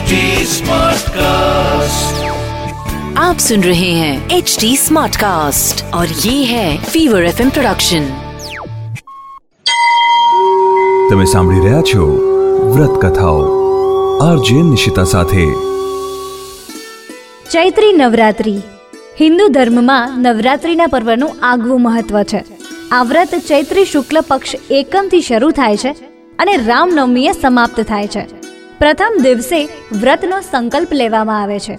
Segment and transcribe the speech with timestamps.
[0.00, 2.20] HD Smartcast.
[3.18, 8.06] आप सुन रहे हैं एच डी स्मार्ट कास्ट और ये है फीवर एफ प्रोडक्शन
[11.10, 12.06] તમે સાંભળી રહ્યા છો
[12.70, 13.42] વ્રત કથાઓ
[14.22, 15.44] આરજે નિશિતા સાથે
[17.50, 18.56] ચૈત્રી નવરાત્રિ
[19.20, 22.42] હિન્દુ ધર્મમાં નવરાત્રિના પર્વનું આગવું મહત્વ છે
[22.92, 25.94] આ વ્રત ચૈત્રી શુક્લ પક્ષ એકમથી શરૂ થાય છે
[26.38, 28.26] અને રામનવમીએ સમાપ્ત થાય છે
[28.81, 29.59] પ્રથમ દિવસે
[30.01, 31.75] વ્રતનો સંકલ્પ લેવામાં આવે છે.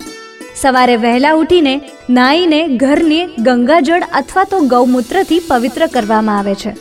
[0.61, 1.75] સવારે વહેલા ઉઠીને
[2.11, 6.73] નાહીને ઘરને ગંગાજળ અથવા તો ગૌમૂત્રથી પવિત્ર કરવામાં આવે છે.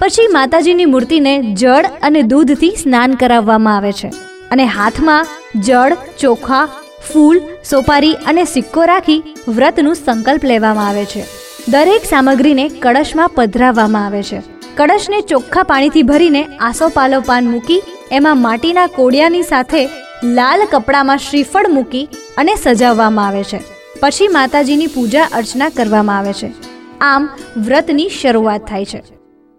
[0.00, 4.10] પછી માતાજીની મૂર્તિને જળ અને દૂધથી સ્નાન કરાવવામાં આવે છે
[4.52, 6.64] અને હાથમાં જળ, ચોખા,
[7.08, 11.24] ફૂલ, સોપારી અને સિક્કો રાખી વ્રતનું સંકલ્પ લેવામાં આવે છે.
[11.68, 14.40] દરેક સામગ્રીને કળશમાં પધરાવવામાં આવે છે.
[14.76, 17.82] કળશને ચોખ્ખા પાણીથી ભરીને આસોપાલો પાન મૂકી
[18.14, 19.88] એમાં માટીના કોડિયાની સાથે
[20.24, 23.60] લાલ કપડામાં શ્રીફળ મૂકી અને સજાવવામાં આવે છે.
[24.00, 26.52] પછી માતાજીની પૂજા અર્ચના કરવામાં આવે છે.
[27.00, 29.02] આમ વ્રતની શરૂઆત થાય છે.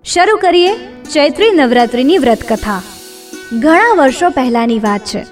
[0.03, 0.75] શરૂ કરીએ
[1.13, 2.81] ચૈત્રી નવરાત્રિની વ્રત કથા
[3.61, 5.25] ઘણા વર્ષો પહેલાની વાત છે.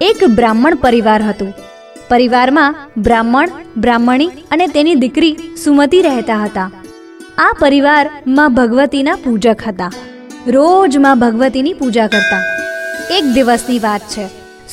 [0.00, 1.54] એક બ્રાહ્મણ પરિવાર હતું.
[2.08, 6.70] પરિવારમાં બ્રાહ્મણ, બ્રાહ્મણી અને તેની દીકરી સુમતિ રહેતા હતા.
[7.38, 9.90] આ પરિવારમાં ભગવતીના પૂજક હતા.
[10.46, 12.49] રોજમાં ભગવતીની પૂજા કરતા.
[13.16, 14.24] એક દિવસની વાત છે.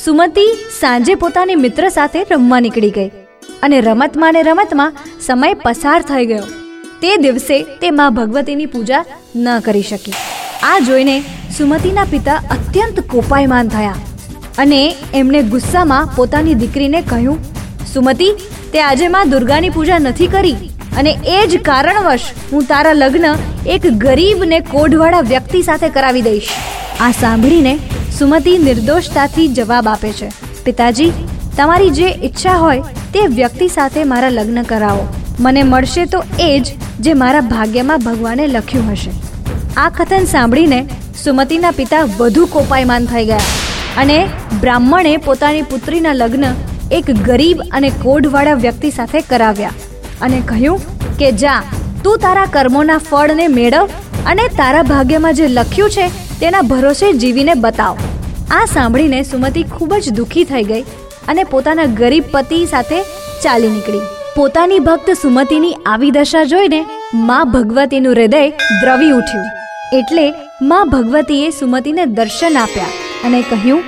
[0.02, 0.42] સુમતિ
[0.80, 3.10] સાંજે પોતાની મિત્ર સાથે રમવા નીકળી ગઈ
[3.66, 6.44] અને રમતમાં ને રમતમાં સમય પસાર થઈ ગયો.
[7.00, 9.02] તે દિવસે તે મા ભગવતીની પૂજા
[9.44, 10.14] ન કરી શકી.
[10.70, 11.16] આ જોઈને
[11.58, 13.98] સુમતિના પિતા અત્યંત કોપાયમાન થયા
[14.64, 14.80] અને
[15.20, 17.44] એમણે ગુસ્સામાં પોતાની દીકરીને કહ્યું,
[17.92, 18.30] સુમતિ,
[18.72, 20.56] તે આજે માં દુર્ગાની પૂજા નથી કરી
[20.98, 23.28] અને એ જ કારણવશ હું તારા લગ્ન
[23.76, 26.56] એક ગરીબ ને કોઢવાળા વ્યક્તિ સાથે કરાવી દઈશ.
[27.04, 27.74] આ સાંભળીને
[28.18, 30.28] સુમતિ નિર્દોષતાથી જવાબ આપે છે.
[30.64, 31.12] પિતાજી,
[31.56, 32.82] તમારી જે ઈચ્છા હોય
[33.14, 35.08] તે વ્યક્તિ સાથે મારા લગ્ન કરાવો.
[35.40, 39.10] મને મળશે તો એ જ જે મારા ભાગ્યમાં ભગવાને લખ્યું હશે.
[39.76, 40.80] આ કથન સાંભળીને
[41.24, 43.40] સુમતિના પિતા વધુ કોપાયમાન થઈ ગયા
[43.96, 44.30] અને
[44.60, 46.44] બ્રાહ્મણે પોતાની પુત્રીના લગ્ન
[46.92, 49.70] એક ગરીબ અને કોઢવાળા વ્યક્તિ સાથે કરાવ્યા
[50.20, 50.80] અને કહ્યું
[51.16, 51.62] કે, જા,
[52.04, 53.88] તું તારા કર્મોના ફળને મેળવ
[54.26, 56.08] અને તારા ભાગ્યમાં જે લખ્યું છે
[56.40, 57.96] તેના ભરોસે જીવીને બતાવ.
[58.50, 60.84] આ સાંભળીને સુમતિ ખૂબ જ દુઃખી થઈ ગઈ
[61.28, 62.98] અને પોતાના ગરીબ પતિ સાથે
[63.42, 64.06] ચાલી નીકળી.
[64.36, 66.80] પોતાની ભક્ત સુમતિની આવી દશા જોઈને
[67.28, 68.48] મા ભગવતીનું હૃદય
[68.82, 69.46] દ્રવી ઉઠ્યું.
[69.98, 70.24] એટલે
[70.62, 72.94] મા ભગવતીએ સુમતિને દર્શન આપ્યા
[73.24, 73.82] અને કહ્યું,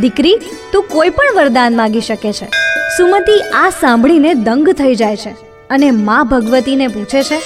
[0.00, 0.36] દીકરી,
[0.72, 2.48] તું કોઈ પણ વરદાન માગી શકે છે.
[2.96, 5.34] સુમતિ આ સાંભળીને દંગ થઈ જાય છે
[5.70, 7.40] અને મા ભગવતીને પૂછે છે,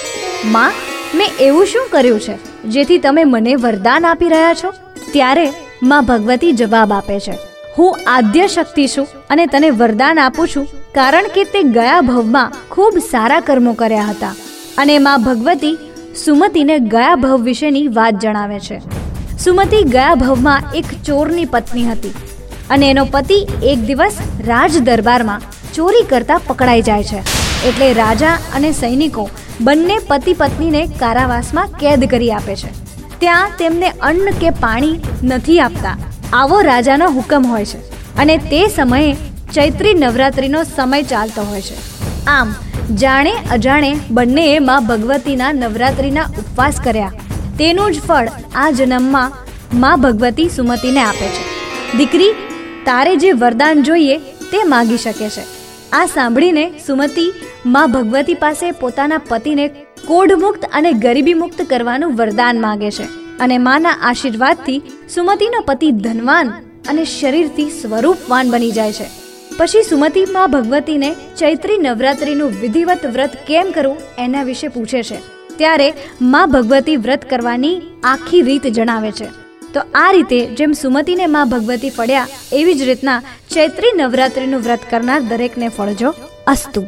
[0.45, 0.69] મા,
[1.15, 2.37] મેં એવું શું કર્યું છે
[2.69, 4.73] જેથી તમે મને વરદાન આપી રહ્યા છો?
[5.13, 5.47] ત્યારે
[5.83, 7.35] માં ભગવતી જવાબ આપે છે.
[7.77, 12.99] હું આદ્ય શક્તિ છું અને તને વરદાન આપું છું, કારણ કે તે ગયા ભવમાં ખૂબ
[13.11, 14.33] સારા કર્મો કર્યા હતા.
[14.77, 15.77] અને માં ભગવતી
[16.25, 18.81] સુમતીને ગયા ભવ વિશેની વાત જણાવે છે.
[19.37, 22.13] સુમતી ગયા ભવમાં એક ચોરની પત્ની હતી
[22.69, 25.41] અને એનો પતિ એક દિવસ રાજ દરબારમાં
[25.73, 27.21] ચોરી કરતા પકડાઈ જાય છે.
[27.69, 29.29] એટલે રાજા અને સૈનિકો
[29.61, 32.80] બંને પતિ પત્નીને કારાવાસમાં કેદ કરી આપે છે.
[33.21, 35.97] ત્યાં તેમને અન્ન કે પાણી નથી આપતા.
[36.33, 37.77] આવો રાજાનો હુકમ હોય છે
[38.15, 39.13] અને તે સમયે
[39.53, 41.75] ચૈત્રી નવરાત્રિનો સમય ચાલતો હોય છે.
[42.25, 42.55] આમ,
[42.95, 47.11] જાણે અજાણે બંનેએ માં ભગવતીના નવરાત્રિના ઉપવાસ કર્યા.
[47.59, 49.31] તેનું જ ફળ આ જન્મમાં
[49.79, 51.43] માં ભગવતી સુમતીને આપે છે.
[51.97, 52.31] દીકરી,
[52.85, 55.43] તારે જે વરદાન જોઈએ તે માગી શકે છે.
[55.91, 57.33] આ સાંભળીને સુમતી
[57.65, 59.69] માં ભગવતી પાસે પોતાના પતિને
[60.07, 63.07] કોઢમુક્ત અને ગરીબી મુક્ત કરવાનું વરદાન માગે છે
[63.39, 64.81] અને માના આશીર્વાદથી
[65.15, 66.53] સુમતીનો પતિ ધનવાન
[66.89, 69.07] અને શરીરથી સ્વરૂપવાન બની જાય છે.
[69.57, 75.19] પછી સુમતી માં ભગવતીને ચૈત્રી નવરાત્રિનું વિધિવત વ્રત કેમ કરવું એના વિશે પૂછે છે.
[75.57, 79.27] ત્યારે માં ભગવતી વ્રત કરવાની આખી રીત જણાવે છે.
[79.73, 85.21] તો આ રીતે જેમ સુમતીને માં ભગવતી ફળ્યા, એવી જ રીતના ચૈત્રી નવરાત્રિનું વ્રત કરનાર
[85.21, 86.13] દરેકને ફળજો
[86.47, 86.87] અસ્તુ.